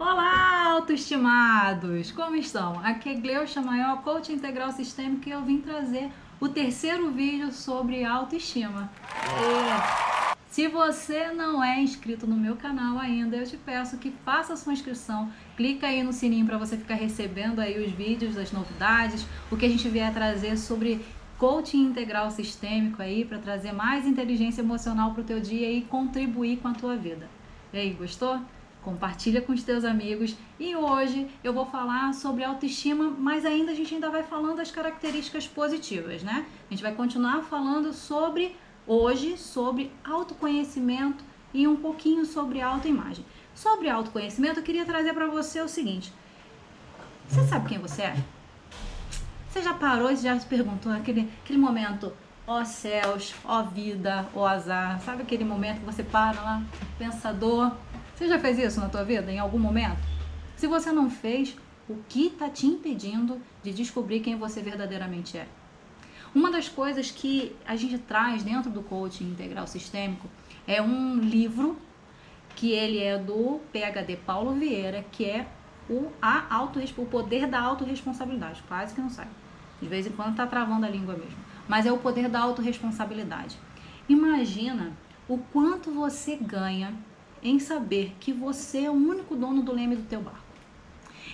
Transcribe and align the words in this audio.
Olá, 0.00 0.74
autoestimados! 0.74 2.12
Como 2.12 2.36
estão? 2.36 2.78
Aqui 2.84 3.08
é 3.08 3.14
Gleucha 3.14 3.60
Maior, 3.60 4.00
coach 4.02 4.32
integral 4.32 4.70
sistêmico 4.70 5.28
e 5.28 5.32
eu 5.32 5.42
vim 5.42 5.58
trazer 5.58 6.08
o 6.38 6.48
terceiro 6.48 7.10
vídeo 7.10 7.50
sobre 7.50 8.04
autoestima. 8.04 8.88
É. 9.12 10.36
Se 10.48 10.68
você 10.68 11.32
não 11.32 11.64
é 11.64 11.80
inscrito 11.80 12.28
no 12.28 12.36
meu 12.36 12.54
canal 12.54 12.96
ainda, 12.96 13.38
eu 13.38 13.44
te 13.44 13.56
peço 13.56 13.98
que 13.98 14.14
faça 14.24 14.56
sua 14.56 14.72
inscrição. 14.72 15.32
Clica 15.56 15.88
aí 15.88 16.04
no 16.04 16.12
sininho 16.12 16.46
para 16.46 16.58
você 16.58 16.76
ficar 16.76 16.94
recebendo 16.94 17.58
aí 17.58 17.84
os 17.84 17.90
vídeos, 17.90 18.36
as 18.36 18.52
novidades, 18.52 19.26
o 19.50 19.56
que 19.56 19.66
a 19.66 19.68
gente 19.68 19.88
vier 19.88 20.14
trazer 20.14 20.56
sobre 20.56 21.04
coaching 21.38 21.86
integral 21.86 22.30
sistêmico 22.30 23.02
aí 23.02 23.24
para 23.24 23.38
trazer 23.38 23.72
mais 23.72 24.06
inteligência 24.06 24.60
emocional 24.60 25.10
para 25.12 25.22
o 25.22 25.26
teu 25.26 25.40
dia 25.40 25.68
e 25.68 25.82
contribuir 25.82 26.58
com 26.58 26.68
a 26.68 26.72
tua 26.72 26.94
vida. 26.94 27.28
E 27.72 27.78
aí, 27.78 27.92
gostou? 27.94 28.40
Compartilha 28.82 29.40
com 29.40 29.52
os 29.52 29.62
teus 29.62 29.84
amigos. 29.84 30.36
E 30.58 30.74
hoje 30.74 31.28
eu 31.42 31.52
vou 31.52 31.66
falar 31.66 32.12
sobre 32.14 32.44
autoestima, 32.44 33.10
mas 33.10 33.44
ainda 33.44 33.72
a 33.72 33.74
gente 33.74 33.94
ainda 33.94 34.10
vai 34.10 34.22
falando 34.22 34.56
das 34.56 34.70
características 34.70 35.46
positivas, 35.46 36.22
né? 36.22 36.46
A 36.68 36.74
gente 36.74 36.82
vai 36.82 36.94
continuar 36.94 37.42
falando 37.42 37.92
sobre 37.92 38.56
hoje 38.86 39.36
sobre 39.36 39.92
autoconhecimento 40.02 41.22
e 41.52 41.66
um 41.66 41.76
pouquinho 41.76 42.24
sobre 42.24 42.60
autoimagem. 42.60 43.24
Sobre 43.54 43.88
autoconhecimento, 43.88 44.60
eu 44.60 44.64
queria 44.64 44.84
trazer 44.84 45.12
para 45.12 45.26
você 45.26 45.60
o 45.60 45.68
seguinte: 45.68 46.12
você 47.28 47.44
sabe 47.44 47.68
quem 47.68 47.78
você 47.78 48.02
é? 48.02 48.16
Você 49.50 49.62
já 49.62 49.74
parou 49.74 50.10
e 50.10 50.16
já 50.16 50.38
se 50.38 50.46
perguntou 50.46 50.92
aquele, 50.92 51.28
aquele 51.42 51.58
momento, 51.58 52.12
ó 52.46 52.64
céus, 52.64 53.34
ó 53.44 53.62
vida, 53.62 54.26
ó 54.34 54.46
azar, 54.46 55.00
sabe 55.00 55.22
aquele 55.22 55.44
momento 55.44 55.80
que 55.80 55.86
você 55.86 56.02
para 56.02 56.40
lá, 56.40 56.62
pensador, 56.98 57.72
você 58.18 58.26
já 58.26 58.38
fez 58.40 58.58
isso 58.58 58.80
na 58.80 58.88
tua 58.88 59.04
vida 59.04 59.30
em 59.30 59.38
algum 59.38 59.60
momento? 59.60 60.00
Se 60.56 60.66
você 60.66 60.90
não 60.90 61.08
fez, 61.08 61.56
o 61.88 61.94
que 62.08 62.26
está 62.26 62.48
te 62.48 62.66
impedindo 62.66 63.40
de 63.62 63.72
descobrir 63.72 64.18
quem 64.18 64.36
você 64.36 64.60
verdadeiramente 64.60 65.38
é? 65.38 65.46
Uma 66.34 66.50
das 66.50 66.68
coisas 66.68 67.12
que 67.12 67.54
a 67.64 67.76
gente 67.76 67.96
traz 67.96 68.42
dentro 68.42 68.70
do 68.72 68.82
coaching 68.82 69.30
integral 69.30 69.68
sistêmico 69.68 70.28
é 70.66 70.82
um 70.82 71.20
livro 71.20 71.78
que 72.56 72.72
ele 72.72 72.98
é 72.98 73.16
do 73.16 73.60
PhD 73.72 74.16
Paulo 74.16 74.52
Vieira, 74.52 75.04
que 75.12 75.24
é 75.24 75.46
o, 75.88 76.10
a 76.20 76.52
auto, 76.52 76.80
o 76.96 77.06
poder 77.06 77.46
da 77.46 77.60
autorresponsabilidade. 77.60 78.64
Quase 78.66 78.96
que 78.96 79.00
não 79.00 79.10
sai. 79.10 79.28
De 79.80 79.86
vez 79.86 80.08
em 80.08 80.10
quando 80.10 80.34
tá 80.34 80.44
travando 80.44 80.84
a 80.84 80.90
língua 80.90 81.14
mesmo. 81.14 81.38
Mas 81.68 81.86
é 81.86 81.92
o 81.92 81.98
poder 81.98 82.28
da 82.28 82.40
autorresponsabilidade. 82.40 83.56
Imagina 84.08 84.92
o 85.28 85.38
quanto 85.38 85.92
você 85.92 86.34
ganha 86.34 86.92
em 87.42 87.58
saber 87.58 88.14
que 88.20 88.32
você 88.32 88.84
é 88.84 88.90
o 88.90 88.94
único 88.94 89.34
dono 89.36 89.62
do 89.62 89.72
leme 89.72 89.96
do 89.96 90.02
teu 90.02 90.20
barco. 90.20 90.48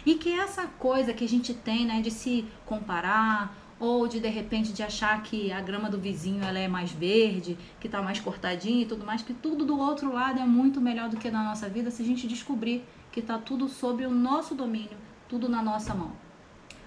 E 0.04 0.16
que 0.16 0.32
essa 0.32 0.66
coisa 0.66 1.14
que 1.14 1.24
a 1.24 1.28
gente 1.28 1.54
tem, 1.54 1.86
né, 1.86 2.00
de 2.00 2.10
se 2.10 2.44
comparar 2.66 3.56
ou 3.78 4.06
de 4.06 4.20
de 4.20 4.28
repente 4.28 4.72
de 4.72 4.82
achar 4.82 5.22
que 5.22 5.52
a 5.52 5.60
grama 5.60 5.90
do 5.90 5.98
vizinho 5.98 6.42
ela 6.44 6.58
é 6.58 6.68
mais 6.68 6.92
verde, 6.92 7.58
que 7.80 7.86
está 7.86 8.00
mais 8.00 8.20
cortadinha 8.20 8.82
e 8.82 8.86
tudo 8.86 9.04
mais, 9.04 9.22
que 9.22 9.34
tudo 9.34 9.64
do 9.64 9.78
outro 9.78 10.12
lado 10.12 10.40
é 10.40 10.44
muito 10.44 10.80
melhor 10.80 11.08
do 11.08 11.16
que 11.16 11.30
na 11.30 11.42
nossa 11.42 11.68
vida 11.68 11.90
se 11.90 12.02
a 12.02 12.06
gente 12.06 12.26
descobrir 12.26 12.84
que 13.10 13.20
está 13.20 13.38
tudo 13.38 13.68
sob 13.68 14.04
o 14.04 14.10
nosso 14.10 14.54
domínio, 14.54 14.96
tudo 15.28 15.48
na 15.48 15.62
nossa 15.62 15.94
mão. 15.94 16.12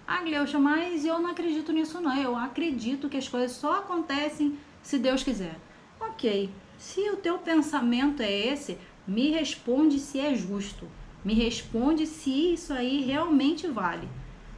Ah, 0.07 0.21
Gleucha, 0.21 0.57
mas 0.57 1.03
eu 1.03 1.19
não 1.19 1.31
acredito 1.31 1.73
nisso 1.73 1.99
não. 1.99 2.15
Eu 2.17 2.35
acredito 2.35 3.09
que 3.09 3.17
as 3.17 3.27
coisas 3.27 3.51
só 3.51 3.79
acontecem 3.79 4.57
se 4.81 4.97
Deus 4.97 5.21
quiser. 5.21 5.59
Ok, 5.99 6.49
se 6.77 7.09
o 7.09 7.17
teu 7.17 7.37
pensamento 7.39 8.21
é 8.21 8.31
esse, 8.31 8.77
me 9.07 9.31
responde 9.31 9.99
se 9.99 10.19
é 10.19 10.35
justo. 10.35 10.87
Me 11.23 11.33
responde 11.33 12.05
se 12.05 12.53
isso 12.53 12.73
aí 12.73 13.01
realmente 13.01 13.67
vale. 13.67 14.07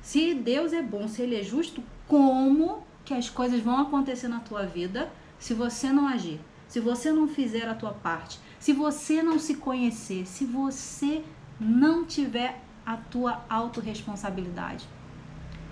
Se 0.02 0.34
Deus 0.34 0.74
é 0.74 0.82
bom, 0.82 1.08
se 1.08 1.22
Ele 1.22 1.36
é 1.36 1.44
justo, 1.44 1.84
como 2.08 2.84
que 3.06 3.14
as 3.14 3.30
coisas 3.30 3.62
vão 3.62 3.80
acontecer 3.80 4.28
na 4.28 4.40
tua 4.40 4.66
vida 4.66 5.12
se 5.38 5.54
você 5.54 5.92
não 5.92 6.08
agir? 6.08 6.40
Se 6.68 6.80
você 6.80 7.12
não 7.12 7.28
fizer 7.28 7.68
a 7.68 7.74
tua 7.74 7.92
parte? 7.92 8.40
Se 8.60 8.74
você 8.74 9.24
não 9.24 9.40
se 9.40 9.56
conhecer? 9.56 10.28
Se 10.28 10.46
você 10.46 11.24
não 11.60 12.06
tiver 12.06 12.62
a 12.86 12.98
tua 12.98 13.44
autorresponsabilidade? 13.50 14.86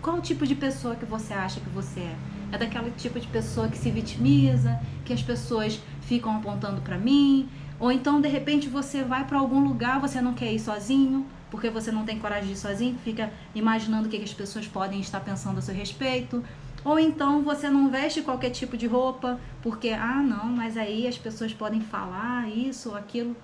Qual 0.02 0.22
tipo 0.22 0.46
de 0.46 0.56
pessoa 0.56 0.96
que 0.96 1.06
você 1.06 1.34
acha 1.34 1.60
que 1.60 1.70
você 1.70 2.00
é? 2.00 2.16
É 2.52 2.58
daquele 2.58 2.92
tipo 2.92 3.20
de 3.20 3.28
pessoa 3.28 3.68
que 3.68 3.78
se 3.78 3.92
vitimiza, 3.92 4.80
que 5.04 5.12
as 5.12 5.22
pessoas 5.22 5.80
ficam 6.02 6.38
apontando 6.38 6.82
para 6.82 6.98
mim, 6.98 7.50
ou 7.80 7.92
então, 7.92 8.20
de 8.20 8.28
repente, 8.28 8.68
você 8.68 9.04
vai 9.04 9.26
para 9.26 9.38
algum 9.38 9.64
lugar, 9.64 10.00
você 10.00 10.20
não 10.20 10.34
quer 10.34 10.52
ir 10.52 10.60
sozinho, 10.60 11.26
porque 11.52 11.70
você 11.70 11.92
não 11.92 12.06
tem 12.06 12.20
coragem 12.20 12.48
de 12.48 12.54
ir 12.54 12.58
sozinho, 12.58 12.98
fica 13.04 13.32
imaginando 13.54 14.08
o 14.08 14.10
que, 14.10 14.18
as 14.18 14.34
pessoas 14.34 14.68
podem 14.68 15.00
estar 15.00 15.20
pensando 15.20 15.60
a 15.60 15.62
seu 15.62 15.76
respeito. 15.76 16.44
Ou 16.84 16.98
então 16.98 17.44
você 17.44 17.70
não 17.70 17.90
veste 17.90 18.22
qualquer 18.22 18.50
tipo 18.50 18.76
de 18.76 18.88
roupa, 18.88 19.40
porque, 19.62 19.90
ah, 19.90 20.22
não, 20.22 20.46
mas 20.46 20.76
aí 20.76 21.08
as 21.08 21.18
pessoas 21.18 21.54
podem 21.54 21.82
falar 21.82 22.50
isso 22.50 22.90
ou 22.90 22.96
aquilo. 22.96 23.36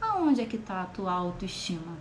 Aonde 0.00 0.40
é 0.40 0.46
que 0.46 0.56
está 0.56 0.82
a 0.82 0.86
tua 0.86 1.12
autoestima? 1.12 1.98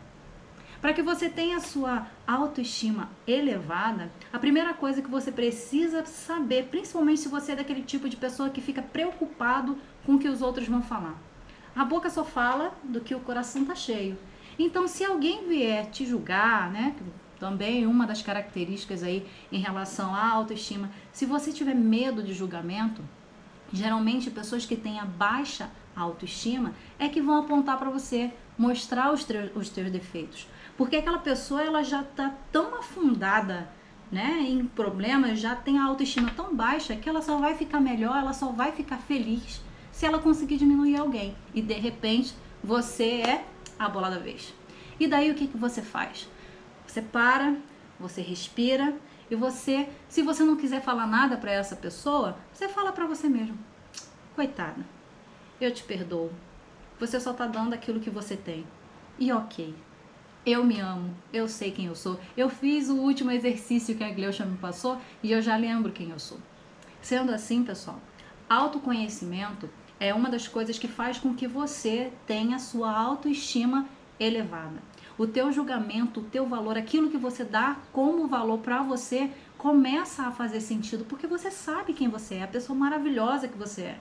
Para 0.80 0.94
que 0.94 1.04
você 1.04 1.30
tenha 1.30 1.58
a 1.58 1.62
sua 1.62 2.08
autoestima 2.26 3.10
elevada, 3.28 4.12
a 4.34 4.40
primeira 4.40 4.74
coisa 4.74 5.02
que 5.02 5.12
você 5.12 5.32
precisa 5.32 6.06
saber, 6.06 6.70
principalmente 6.72 7.20
se 7.20 7.30
você 7.30 7.52
é 7.52 7.56
daquele 7.58 7.84
tipo 7.84 8.10
de 8.10 8.16
pessoa 8.16 8.50
que 8.50 8.62
fica 8.62 8.82
preocupado 8.82 9.78
com 10.06 10.16
o 10.16 10.20
que 10.20 10.28
os 10.28 10.42
outros 10.42 10.68
vão 10.68 10.82
falar 10.82 11.31
a 11.76 11.86
boca 11.86 12.10
só 12.10 12.24
fala 12.26 12.74
do 12.84 13.02
que 13.02 13.16
o 13.16 13.20
coração 13.20 13.66
tá 13.66 13.76
cheio. 13.76 14.18
Então, 14.60 14.88
se 14.88 15.04
alguém 15.04 15.48
vier 15.48 15.90
te 15.90 16.06
julgar, 16.06 16.70
né, 16.70 16.96
também 17.40 17.88
uma 17.88 18.06
das 18.06 18.22
características 18.22 19.02
aí 19.02 19.26
em 19.52 19.60
relação 19.60 20.14
à 20.14 20.30
autoestima, 20.30 20.92
se 21.12 21.26
você 21.26 21.52
tiver 21.52 21.74
medo 21.74 22.22
de 22.22 22.34
julgamento, 22.34 23.02
geralmente 23.72 24.30
pessoas 24.30 24.66
que 24.66 24.76
têm 24.76 25.00
a 25.00 25.06
baixa 25.06 25.70
autoestima 25.96 26.74
é 27.00 27.08
que 27.08 27.22
vão 27.22 27.40
apontar 27.40 27.78
para 27.78 27.90
você, 27.90 28.32
mostrar 28.58 29.12
os, 29.12 29.26
os 29.56 29.70
teus 29.70 29.90
defeitos. 29.90 30.48
Porque 30.78 30.98
aquela 30.98 31.20
pessoa 31.20 31.64
ela 31.64 31.84
já 31.84 32.04
tá 32.04 32.36
tão 32.52 32.76
afundada 32.76 33.70
né, 34.12 34.42
em 34.42 34.66
problemas, 34.66 35.40
já 35.40 35.56
tem 35.56 35.80
a 35.80 35.86
autoestima 35.86 36.30
tão 36.36 36.54
baixa 36.54 36.96
que 36.96 37.08
ela 37.08 37.22
só 37.22 37.38
vai 37.38 37.56
ficar 37.56 37.80
melhor, 37.80 38.18
ela 38.18 38.34
só 38.34 38.48
vai 38.52 38.74
ficar 38.74 38.98
feliz 38.98 39.62
se 39.92 40.06
ela 40.06 40.20
conseguir 40.20 40.58
diminuir 40.58 40.98
alguém. 40.98 41.36
E 41.54 41.62
de 41.62 41.74
repente 41.74 42.34
você 42.64 43.22
é 43.22 43.46
a 43.78 43.90
bola 43.90 44.10
da 44.10 44.20
vez. 44.20 44.54
E 45.00 45.08
daí 45.08 45.32
o 45.32 45.36
que, 45.36 45.48
que 45.48 45.58
você 45.58 45.82
faz? 45.82 46.30
Você 46.86 47.02
para, 47.02 47.56
você 48.00 48.22
respira 48.22 48.96
e 49.30 49.36
você, 49.36 49.88
se 50.10 50.22
você 50.22 50.44
não 50.44 50.58
quiser 50.58 50.82
falar 50.82 51.08
nada 51.08 51.38
para 51.38 51.52
essa 51.52 51.76
pessoa, 51.76 52.38
você 52.54 52.68
fala 52.68 52.92
para 52.92 53.08
você 53.08 53.30
mesmo: 53.30 53.58
coitada, 54.36 54.86
eu 55.60 55.74
te 55.74 55.84
perdoo. 55.84 56.32
Você 57.00 57.20
só 57.20 57.34
tá 57.34 57.48
dando 57.48 57.74
aquilo 57.74 58.00
que 58.00 58.10
você 58.10 58.36
tem. 58.36 58.66
E 59.18 59.32
ok, 59.32 59.74
eu 60.46 60.64
me 60.64 60.80
amo, 60.80 61.16
eu 61.32 61.48
sei 61.48 61.72
quem 61.72 61.86
eu 61.86 61.96
sou. 61.96 62.20
Eu 62.36 62.50
fiz 62.50 62.90
o 62.90 62.96
último 62.96 63.32
exercício 63.32 63.96
que 63.96 64.04
a 64.04 64.12
Gleucha 64.12 64.46
me 64.46 64.58
passou 64.58 65.00
e 65.24 65.32
eu 65.32 65.42
já 65.42 65.56
lembro 65.56 65.92
quem 65.92 66.10
eu 66.10 66.20
sou. 66.20 66.40
Sendo 67.02 67.32
assim, 67.32 67.64
pessoal, 67.64 68.00
autoconhecimento 68.50 69.70
é 70.02 70.16
uma 70.16 70.32
das 70.32 70.48
coisas 70.48 70.80
que 70.80 70.88
faz 70.88 71.20
com 71.20 71.36
que 71.36 71.48
você 71.48 72.12
tenha 72.26 72.58
sua 72.58 72.92
autoestima 72.92 73.88
elevada. 74.20 74.82
O 75.16 75.28
teu 75.28 75.52
julgamento, 75.52 76.22
o 76.22 76.24
teu 76.24 76.48
valor, 76.48 76.76
aquilo 76.76 77.12
que 77.12 77.18
você 77.18 77.44
dá 77.44 77.78
como 77.94 78.28
valor 78.28 78.58
para 78.58 78.82
você, 78.82 79.30
começa 79.60 80.24
a 80.24 80.32
fazer 80.32 80.60
sentido, 80.60 81.06
porque 81.06 81.28
você 81.28 81.52
sabe 81.52 81.94
quem 81.94 82.10
você 82.10 82.36
é, 82.36 82.44
a 82.44 82.48
pessoa 82.48 82.78
maravilhosa 82.78 83.48
que 83.48 83.56
você 83.56 83.82
é. 83.82 84.00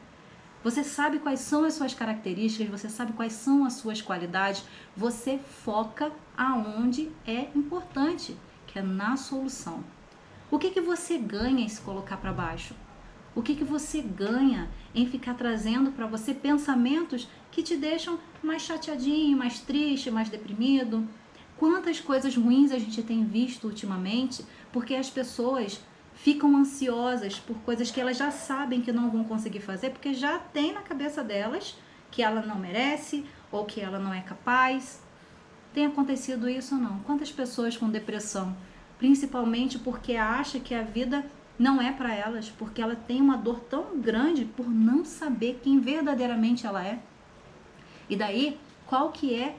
Você 0.65 0.83
sabe 0.83 1.19
quais 1.19 1.41
são 1.41 1.65
as 1.65 1.75
suas 1.75 1.93
características, 1.93 2.81
você 2.81 2.89
sabe 2.89 3.13
quais 3.13 3.35
são 3.35 3.67
as 3.67 3.75
suas 3.75 4.01
qualidades, 4.01 4.65
você 4.97 5.39
foca 5.39 6.11
aonde 6.35 7.11
é 7.27 7.49
importante, 7.55 8.35
que 8.67 8.79
é 8.79 8.83
na 8.83 9.19
solução. 9.19 9.85
O 10.51 10.59
que, 10.59 10.71
que 10.71 10.81
você 10.81 11.19
ganha 11.19 11.63
em 11.63 11.69
se 11.69 11.83
colocar 11.83 12.17
para 12.17 12.33
baixo? 12.33 12.75
O 13.35 13.43
que, 13.43 13.55
que 13.55 13.65
você 13.65 14.01
ganha 14.01 14.69
em 14.95 15.07
ficar 15.07 15.35
trazendo 15.35 15.93
para 15.93 16.07
você 16.07 16.35
pensamentos 16.35 17.29
que 17.51 17.63
te 17.63 17.77
deixam 17.77 18.19
mais 18.43 18.63
chateadinho, 18.63 19.39
mais 19.39 19.61
triste, 19.61 20.11
mais 20.11 20.29
deprimido? 20.29 21.07
Quantas 21.57 22.01
coisas 22.01 22.37
ruins 22.37 22.73
a 22.73 22.79
gente 22.79 23.03
tem 23.03 23.25
visto 23.25 23.65
ultimamente 23.65 24.45
porque 24.73 24.95
as 24.95 25.09
pessoas 25.09 25.81
ficam 26.15 26.57
ansiosas 26.57 27.39
por 27.39 27.57
coisas 27.59 27.91
que 27.91 28.01
elas 28.01 28.17
já 28.17 28.31
sabem 28.31 28.81
que 28.81 28.93
não 28.93 29.11
vão 29.11 29.25
conseguir 29.25 29.61
fazer 29.61 29.91
porque 29.91 30.13
já 30.13 30.39
tem 30.39 30.73
na 30.73 30.81
cabeça 30.81 31.23
delas 31.23 31.77
que 32.11 32.23
ela 32.23 32.43
não 32.43 32.59
merece 32.59 33.25
ou 33.53 33.65
que 33.65 33.81
ela 33.81 33.99
não 33.99 34.13
é 34.13 34.21
capaz. 34.21 35.03
Tem 35.73 35.87
acontecido 35.87 36.49
isso 36.49 36.75
ou 36.75 36.81
não? 36.81 36.99
Quantas 37.01 37.31
pessoas 37.31 37.77
com 37.77 37.89
depressão, 37.89 38.57
principalmente 38.99 39.79
porque 39.79 40.17
acha 40.17 40.59
que 40.59 40.75
a 40.75 40.83
vida 40.83 41.25
não 41.61 41.79
é 41.79 41.93
para 41.93 42.15
elas, 42.15 42.49
porque 42.49 42.81
ela 42.81 42.97
tem 42.97 43.21
uma 43.21 43.37
dor 43.37 43.61
tão 43.61 44.01
grande 44.01 44.47
por 44.47 44.67
não 44.67 45.05
saber 45.05 45.61
quem 45.63 45.79
verdadeiramente 45.79 46.67
ela 46.67 46.83
é. 46.83 46.99
E 48.09 48.17
daí, 48.17 48.59
qual 48.87 49.13
que 49.13 49.35
é 49.35 49.55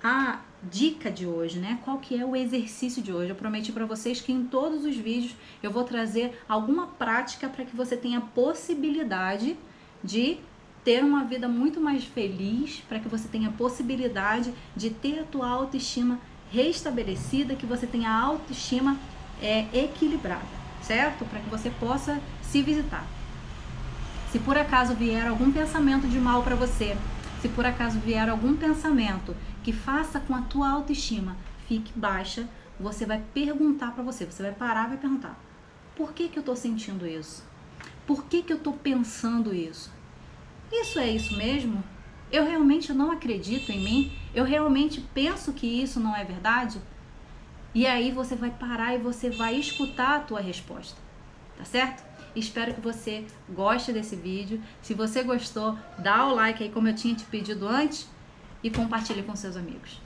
a 0.00 0.38
dica 0.62 1.10
de 1.10 1.26
hoje, 1.26 1.58
né? 1.58 1.80
Qual 1.84 1.98
que 1.98 2.16
é 2.16 2.24
o 2.24 2.36
exercício 2.36 3.02
de 3.02 3.12
hoje? 3.12 3.30
Eu 3.30 3.34
prometi 3.34 3.72
para 3.72 3.84
vocês 3.84 4.20
que 4.20 4.32
em 4.32 4.44
todos 4.44 4.84
os 4.84 4.96
vídeos 4.96 5.34
eu 5.60 5.70
vou 5.72 5.82
trazer 5.82 6.40
alguma 6.48 6.86
prática 6.86 7.48
para 7.48 7.64
que 7.64 7.74
você 7.74 7.96
tenha 7.96 8.20
possibilidade 8.20 9.56
de 10.04 10.38
ter 10.84 11.02
uma 11.02 11.24
vida 11.24 11.48
muito 11.48 11.80
mais 11.80 12.04
feliz, 12.04 12.84
para 12.88 13.00
que 13.00 13.08
você 13.08 13.26
tenha 13.26 13.50
possibilidade 13.50 14.54
de 14.76 14.90
ter 14.90 15.18
a 15.18 15.24
tua 15.24 15.48
autoestima 15.48 16.20
restabelecida, 16.52 17.56
que 17.56 17.66
você 17.66 17.84
tenha 17.84 18.10
a 18.10 18.22
autoestima 18.22 18.96
é, 19.42 19.66
equilibrada, 19.74 20.65
certo? 20.86 21.24
Para 21.24 21.40
que 21.40 21.50
você 21.50 21.70
possa 21.70 22.20
se 22.42 22.62
visitar. 22.62 23.04
Se 24.30 24.38
por 24.38 24.56
acaso 24.56 24.94
vier 24.94 25.26
algum 25.26 25.50
pensamento 25.52 26.06
de 26.06 26.18
mal 26.18 26.42
para 26.42 26.54
você, 26.54 26.96
se 27.40 27.48
por 27.48 27.66
acaso 27.66 27.98
vier 27.98 28.28
algum 28.28 28.56
pensamento 28.56 29.36
que 29.62 29.72
faça 29.72 30.20
com 30.20 30.34
a 30.34 30.42
tua 30.42 30.70
autoestima 30.70 31.36
fique 31.66 31.92
baixa, 31.98 32.48
você 32.78 33.04
vai 33.04 33.22
perguntar 33.34 33.92
para 33.92 34.02
você, 34.02 34.24
você 34.24 34.42
vai 34.42 34.52
parar 34.52 34.86
e 34.86 34.88
vai 34.90 34.98
perguntar: 34.98 35.38
por 35.94 36.12
que 36.12 36.28
que 36.28 36.38
eu 36.38 36.40
estou 36.40 36.56
sentindo 36.56 37.06
isso? 37.06 37.44
Por 38.06 38.24
que 38.24 38.42
que 38.42 38.52
eu 38.52 38.58
estou 38.58 38.72
pensando 38.72 39.54
isso? 39.54 39.92
Isso 40.70 40.98
é 40.98 41.08
isso 41.10 41.36
mesmo? 41.36 41.82
Eu 42.30 42.44
realmente 42.44 42.92
não 42.92 43.10
acredito 43.10 43.70
em 43.70 43.82
mim? 43.82 44.12
Eu 44.34 44.44
realmente 44.44 45.00
penso 45.14 45.52
que 45.52 45.66
isso 45.66 45.98
não 46.00 46.14
é 46.14 46.24
verdade? 46.24 46.80
E 47.76 47.86
aí 47.86 48.10
você 48.10 48.34
vai 48.34 48.50
parar 48.50 48.94
e 48.94 48.98
você 48.98 49.28
vai 49.28 49.54
escutar 49.54 50.16
a 50.16 50.20
tua 50.20 50.40
resposta. 50.40 50.98
Tá 51.58 51.64
certo? 51.66 52.02
Espero 52.34 52.72
que 52.72 52.80
você 52.80 53.26
goste 53.50 53.92
desse 53.92 54.16
vídeo. 54.16 54.62
Se 54.80 54.94
você 54.94 55.22
gostou, 55.22 55.78
dá 55.98 56.26
o 56.26 56.34
like 56.34 56.64
aí 56.64 56.70
como 56.70 56.88
eu 56.88 56.94
tinha 56.94 57.14
te 57.14 57.26
pedido 57.26 57.68
antes 57.68 58.08
e 58.62 58.70
compartilhe 58.70 59.22
com 59.22 59.36
seus 59.36 59.58
amigos. 59.58 60.00